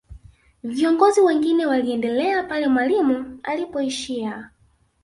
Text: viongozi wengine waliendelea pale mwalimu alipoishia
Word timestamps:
viongozi 0.63 1.21
wengine 1.21 1.65
waliendelea 1.65 2.43
pale 2.43 2.67
mwalimu 2.67 3.39
alipoishia 3.43 4.49